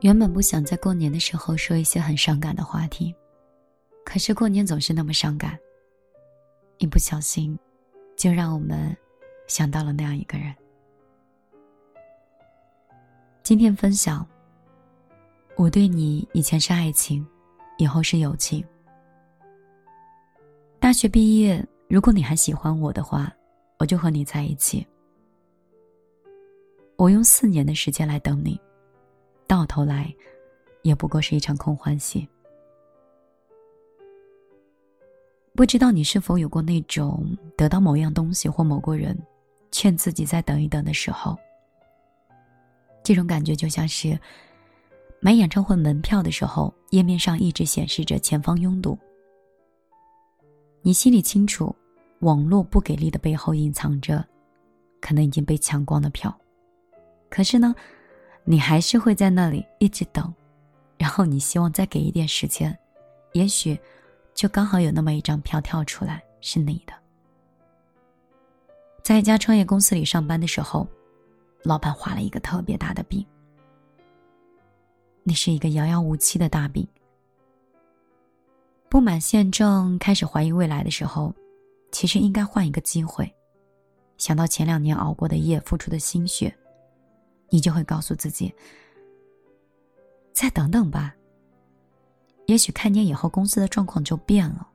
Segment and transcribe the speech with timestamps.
[0.00, 3.14] 原本不想在过年的时候说一些很伤感的话题，
[4.04, 5.58] 可是过年总是那么伤感。
[6.78, 7.58] 一不小心，
[8.16, 8.96] 就让我们
[9.46, 10.54] 想到了那样一个人。
[13.42, 14.26] 今天分享，
[15.56, 17.26] 我对你以前是爱情，
[17.76, 18.64] 以后是友情。
[20.78, 23.30] 大学毕业，如果你还喜欢我的话，
[23.78, 24.86] 我就和你在一起。
[26.96, 28.58] 我用四年的时间来等你。
[29.50, 30.14] 到头来，
[30.82, 32.24] 也不过是一场空欢喜。
[35.56, 39.18] 不知道你是否有过那种得到某样东西或某个人，
[39.72, 41.36] 劝自己再等一等的时候？
[43.02, 44.16] 这种感觉就像是
[45.18, 48.96] 买演唱会门票的时候，页面上一直显示着前方拥堵。
[50.80, 51.74] 你心里清楚，
[52.20, 54.24] 网络不给力的背后隐藏着
[55.00, 56.32] 可能已经被抢光的票，
[57.28, 57.74] 可是呢？
[58.44, 60.32] 你还是会在那里一直等，
[60.98, 62.76] 然后你希望再给一点时间，
[63.32, 63.78] 也许
[64.34, 66.92] 就刚好有那么一张票跳出来是你的。
[69.02, 70.86] 在一家创业公司里上班的时候，
[71.62, 73.24] 老板画了一个特别大的饼，
[75.22, 76.86] 那是一个遥遥无期的大饼。
[78.88, 81.32] 不满现状，开始怀疑未来的时候，
[81.92, 83.32] 其实应该换一个机会。
[84.18, 86.52] 想到前两年熬过的夜，付出的心血。
[87.50, 88.54] 你就会告诉自己
[90.32, 91.14] ：“再等等吧。”
[92.46, 94.66] 也许看见以后公司的状况就变了。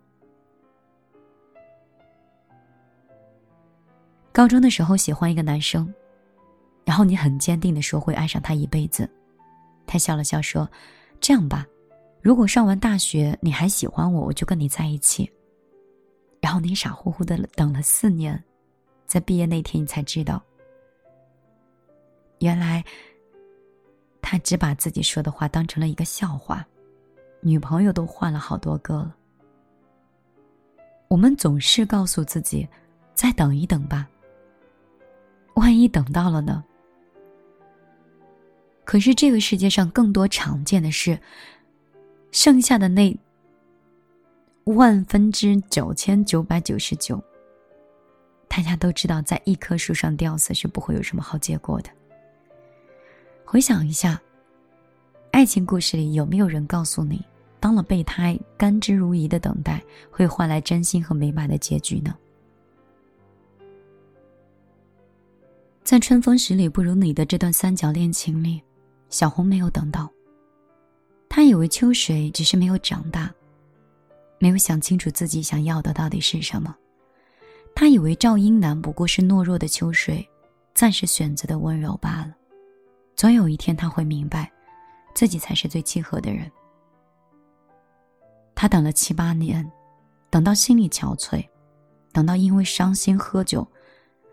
[4.32, 5.94] 高中的时候喜欢一个男生，
[6.86, 9.10] 然后你很坚定的说会爱上他一辈子。
[9.88, 10.70] 他笑了笑说
[11.20, 11.66] ：“这样吧，
[12.22, 15.30] 如果上完大学你还喜欢我，我就跟你在一起。”
[16.42, 18.42] 然后你傻乎乎的等了四年，
[19.08, 20.42] 在毕业那天你才知道。
[22.46, 22.86] 原来，
[24.22, 26.64] 他只把自己说的话当成了一个笑话，
[27.42, 29.16] 女朋友都换了好多个了。
[31.08, 32.68] 我们总是告诉自己，
[33.16, 34.08] 再等一等吧。
[35.56, 36.64] 万一等到了呢？
[38.84, 41.20] 可是这个世界上更多常见的是，
[42.32, 43.18] 剩下的那
[44.66, 47.20] 万分之九千九百九十九，
[48.48, 51.90] 大家都知道，在一棵树上吊死是不会有什么好结果的。
[53.56, 54.22] 回想一下，
[55.32, 57.24] 爱情故事里有没有人告诉你，
[57.58, 62.14] 当了备胎，甘之如饴的等待会换来真心和美满的结局呢？
[65.86, 68.62] 在春风十里不如你的这段三角恋情里，
[69.10, 70.12] 小红没有等到。
[71.30, 73.34] 她以为秋水只是没有长大，
[74.38, 76.76] 没有想清楚自己想要的到底是什么。
[77.74, 80.28] 她以为赵英男不过是懦弱的秋水，
[80.74, 82.36] 暂时选择的温柔罢了。
[83.16, 84.52] 总有一天他会明白，
[85.14, 86.52] 自己才是最契合的人。
[88.54, 89.70] 他等了七八年，
[90.30, 91.46] 等到心力憔悴，
[92.12, 93.66] 等到因为伤心喝酒，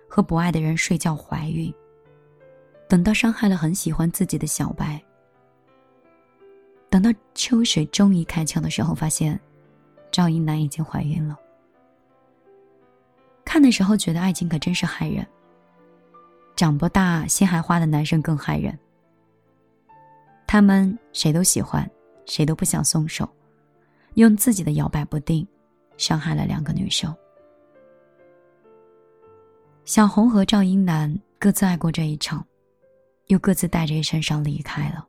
[0.09, 1.73] 和不爱的人睡觉怀孕，
[2.89, 5.01] 等到伤害了很喜欢自己的小白，
[6.91, 9.39] 等到秋水终于开窍的时候，发现
[10.11, 11.39] 赵英男已经怀孕了。
[13.45, 15.27] 看的时候觉得爱情可真是害人。
[16.63, 18.79] 长不大、心还花的男生更害人。
[20.47, 21.91] 他们谁都喜欢，
[22.25, 23.29] 谁都不想松手，
[24.15, 25.45] 用自己的摇摆不定，
[25.97, 27.13] 伤害了两个女生。
[29.85, 32.47] 小红和赵英男各自爱过这一场，
[33.27, 35.05] 又各自带着一身伤离开了。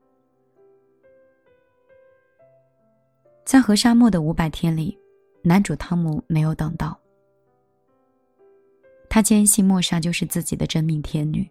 [3.45, 4.97] 在和沙漠的五百天里，
[5.43, 6.99] 男主汤姆没有等到。
[9.13, 11.47] 他坚信莫莎就是自己的真命天女。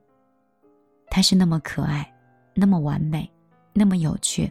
[1.09, 2.13] 她是那么可爱，
[2.55, 3.31] 那么完美，
[3.73, 4.51] 那么有趣。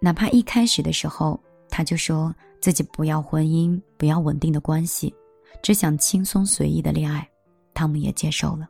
[0.00, 1.38] 哪怕一开始的时候，
[1.68, 5.14] 他就说自己不要婚姻，不要稳定的关系，
[5.60, 7.28] 只想轻松随意的恋爱，
[7.74, 8.66] 汤姆也接受了。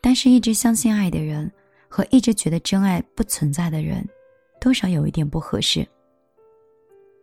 [0.00, 1.50] 但是，一直相信爱的人
[1.88, 4.08] 和一直觉得真爱不存在的人，
[4.60, 5.84] 多少有一点不合适。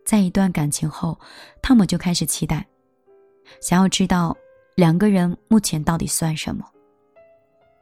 [0.04, 1.18] 在一段感情后，
[1.62, 2.66] 汤姆就开始期待。
[3.60, 4.36] 想要知道
[4.74, 6.64] 两个人目前到底算什么？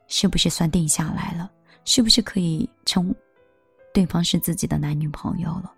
[0.08, 1.50] 是不是算定下来了？
[1.84, 3.14] 是不是可以称
[3.92, 5.72] 对方是自己的男女朋友了？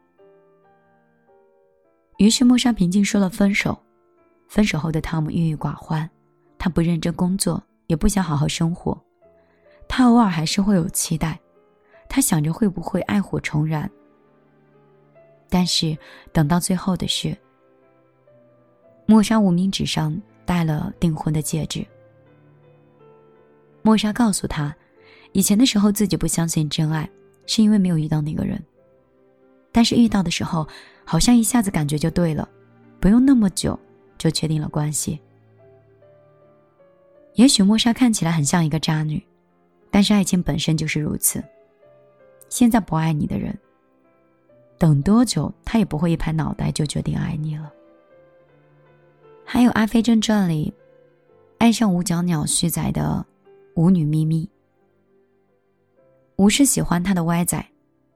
[2.19, 3.79] 于是莫莎平静说了分手。
[4.49, 6.09] 分手后的汤姆郁郁寡欢，
[6.59, 8.99] 他不认真工作，也不想好好生活。
[9.87, 11.39] 他偶尔还是会有期待，
[12.09, 13.91] 他想着会不会爱火重燃。
[15.51, 15.97] 但是
[16.33, 17.37] 等到最后的是，
[19.11, 20.15] 莫莎无名指上
[20.45, 21.83] 戴了订婚的戒指。
[23.81, 24.77] 莫莎告诉他，
[25.33, 27.09] 以前的时候自己不相信真爱，
[27.47, 28.63] 是因为没有遇到那个人。
[29.73, 30.69] 但是遇到的时候，
[31.07, 32.47] 好像一下子感觉就对了，
[33.01, 33.77] 不用那么久。
[34.19, 35.17] 就确定了关系。
[37.35, 39.25] 也许莫莎看起来很像一个渣女，
[39.93, 41.41] 但是爱情本身就是如此。
[42.49, 43.57] 现在不爱你的人，
[44.77, 47.73] 等多久他也不会一拍脑袋就决定爱你了。
[49.51, 50.71] 还有《阿飞正传》里，
[51.57, 53.25] 爱上五角鸟旭仔的
[53.77, 54.47] 舞女咪咪，
[56.37, 57.67] 吴是喜欢他的歪仔，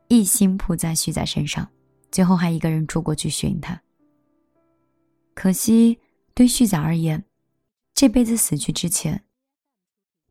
[0.08, 1.66] 一心扑在旭仔身上，
[2.10, 3.80] 最后还一个人出国去寻他。
[5.32, 5.98] 可惜，
[6.34, 7.24] 对旭仔而言，
[7.94, 9.18] 这辈子死去之前，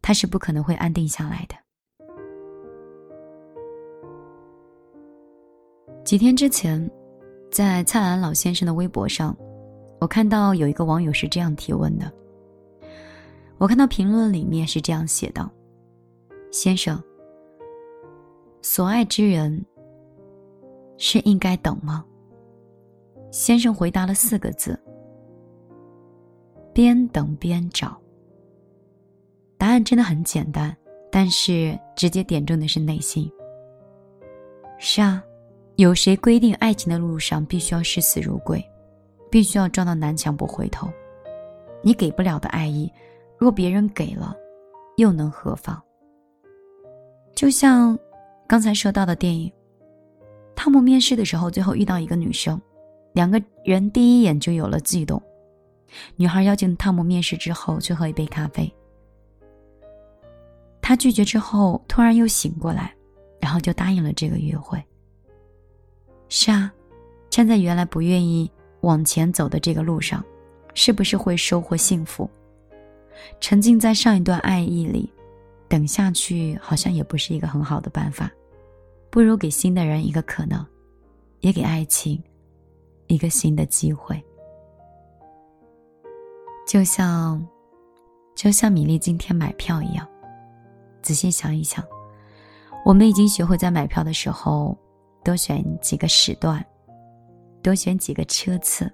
[0.04, 1.56] 他是不可能会安定下来的。
[6.06, 6.88] 几天之前，
[7.52, 9.36] 在蔡澜老先生的微博上，
[10.02, 12.12] 我看到有一个网友是这样提问的。
[13.60, 15.48] 我看到评论里面是这样写道
[16.52, 17.00] ：“先生，
[18.64, 19.64] 所爱之人
[20.98, 22.04] 是应该等吗？”
[23.30, 24.78] 先生回答了四个字。
[26.74, 27.96] 边等边找。
[29.60, 30.76] 答案真的很简单，
[31.12, 33.32] 但是直接点中的是内心。
[34.80, 35.24] 是啊，
[35.76, 38.66] 有谁规定爱情的路上必须要视死如归，
[39.32, 40.88] 必须要撞到南墙不回头？
[41.82, 42.92] 你给不了的爱意，
[43.38, 44.36] 若别人给了，
[44.98, 45.82] 又能何妨？
[47.34, 47.98] 就像
[48.46, 49.52] 刚才说到的电影，
[50.54, 52.62] 汤姆面试的时候，最后遇到一个女生，
[53.14, 55.20] 两个人第一眼就有了悸动。
[56.18, 58.72] 女孩邀请汤姆面试之后去喝一杯咖啡，
[60.82, 62.94] 他拒绝之后突然又醒过来，
[63.40, 64.82] 然后就答应了这个约会。
[66.30, 66.72] 是啊，
[67.30, 68.50] 站在原来不愿意
[68.82, 70.24] 往前走的这个路上，
[70.74, 72.30] 是不是会收获幸福？
[73.40, 75.12] 沉浸在上一段爱意里，
[75.68, 78.32] 等下去好像也不是一个很好的办法，
[79.10, 80.66] 不如给新的人一个可能，
[81.42, 82.22] 也给爱情
[83.08, 84.22] 一个新的机会。
[86.66, 87.46] 就像，
[88.34, 90.08] 就像米粒今天买票一样，
[91.02, 91.84] 仔细想一想，
[92.86, 94.76] 我们已经学会在买票的时候
[95.24, 96.66] 多选几个时段，
[97.62, 98.92] 多选几个车次。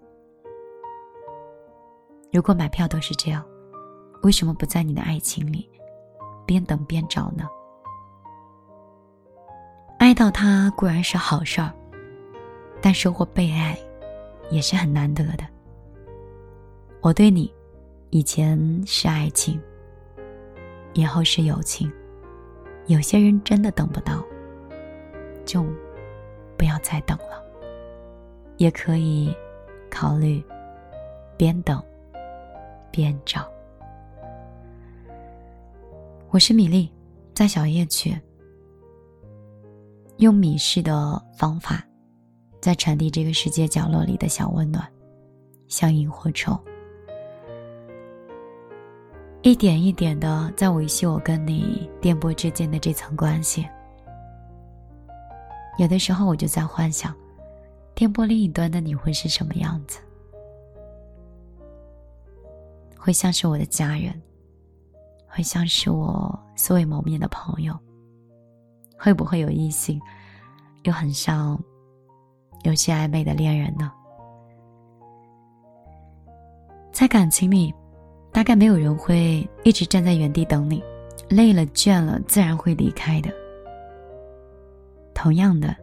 [2.31, 3.43] 如果买票都是这样，
[4.23, 5.69] 为什么不在你的爱情里
[6.45, 7.47] 边等边找呢？
[9.99, 11.73] 爱到他固然是好事儿，
[12.81, 13.77] 但收获被爱
[14.49, 15.45] 也是很难得的。
[17.01, 17.53] 我对你。
[18.09, 19.61] 以前是爱情，
[20.93, 21.91] 以后是友情。
[22.85, 24.23] 有些人真的等不到，
[25.43, 25.61] 就
[26.57, 27.36] 不要再等了。
[28.57, 29.33] 也可以
[29.89, 30.43] 考虑
[31.37, 31.81] 边等
[32.91, 33.47] 边找。
[36.29, 36.91] 我是米粒，
[37.33, 38.19] 在小夜曲，
[40.17, 41.83] 用米式的方法，
[42.59, 44.85] 在传递这个世界角落里的小温暖，
[45.67, 46.59] 像萤火虫。
[49.43, 53.65] 一点一点的在维系我跟你电波之间的这层关系。
[55.77, 57.15] 有的时候我就在幻想，
[57.97, 59.97] 电波另一端的你会是什么样子？
[62.95, 64.21] 会像是我的家人，
[65.25, 67.75] 会像是我素未谋面的朋友，
[68.99, 69.99] 会不会有异性，
[70.83, 71.59] 又很像
[72.61, 73.91] 有些暧昧的恋人呢？
[76.91, 77.73] 在感情里。
[78.29, 80.83] 大概没有人会一直站在原地等你，
[81.27, 83.31] 累了倦了自然会离开的。
[85.15, 85.75] 同样的，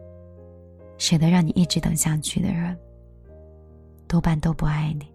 [0.97, 2.77] 舍得让你一直等下去的人，
[4.07, 5.11] 多半都不爱你。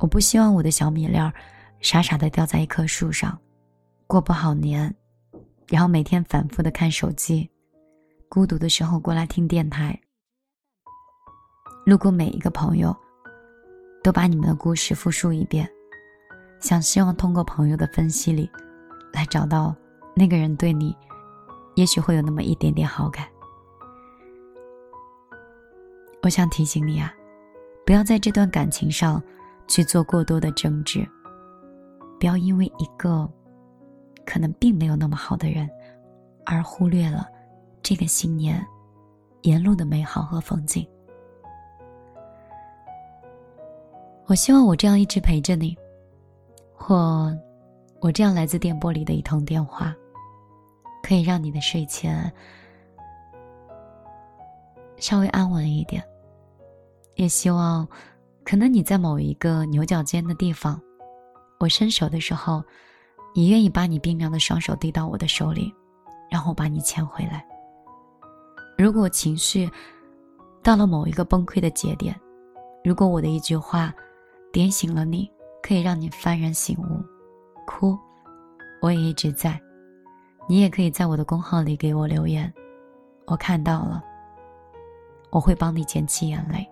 [0.00, 1.32] 我不希望我的小米粒儿
[1.80, 3.38] 傻傻的掉在一棵树上，
[4.06, 4.92] 过不好年，
[5.68, 7.48] 然后每天反复的看手机，
[8.28, 9.98] 孤独的时候过来听电台。
[11.86, 12.94] 路过每一个朋友，
[14.02, 15.68] 都把你们的故事复述一遍。
[16.60, 18.50] 想希望通过朋友的分析里，
[19.12, 19.76] 来找到
[20.16, 20.96] 那个人对你，
[21.74, 23.26] 也许会有那么一点点好感。
[26.24, 27.12] 我想提醒你啊，
[27.84, 29.22] 不要在这段感情上
[29.68, 31.06] 去做过多的争执，
[32.18, 33.30] 不要因为一个
[34.24, 35.68] 可能并没有那么好的人，
[36.46, 37.28] 而忽略了
[37.82, 38.66] 这个新年
[39.42, 40.88] 沿路的美好和风景。
[44.24, 45.76] 我希望我这样一直陪着你，
[46.74, 47.30] 或
[48.00, 49.94] 我这样来自电波里的一通电话，
[51.02, 52.32] 可以让你的睡前
[54.96, 56.02] 稍微安稳一点。
[57.16, 57.86] 也希望，
[58.44, 60.80] 可能你在某一个牛角尖的地方，
[61.58, 62.62] 我伸手的时候，
[63.34, 65.72] 你愿意把你冰凉的双手递到我的手里，
[66.30, 67.46] 然后把你牵回来。
[68.76, 69.70] 如果情绪
[70.62, 72.18] 到了某一个崩溃的节点，
[72.82, 73.94] 如果我的一句话
[74.52, 75.30] 点醒了你，
[75.62, 77.02] 可以让你幡然醒悟，
[77.66, 77.96] 哭，
[78.82, 79.60] 我也一直在。
[80.48, 82.52] 你也可以在我的公号里给我留言，
[83.26, 84.02] 我看到了，
[85.30, 86.68] 我会帮你捡起眼泪。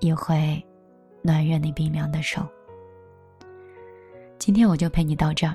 [0.00, 0.62] 也会
[1.22, 2.46] 暖热你冰凉的手。
[4.38, 5.54] 今天我就陪你到这儿，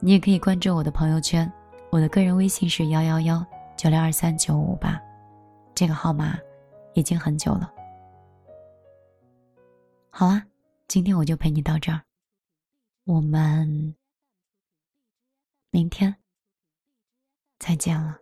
[0.00, 1.50] 你也可以关注我的朋友圈，
[1.90, 3.46] 我的个人微信是幺幺幺
[3.76, 5.00] 九六二三九五八，
[5.74, 6.38] 这个号码
[6.94, 7.72] 已经很久了。
[10.10, 10.44] 好啦，
[10.88, 12.02] 今天我就陪你到这儿，
[13.04, 13.94] 我们
[15.70, 16.14] 明天
[17.60, 18.18] 再见了。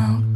[0.00, 0.29] out.